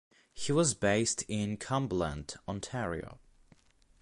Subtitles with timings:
[0.33, 3.19] He was based in Cumberland, Ontario.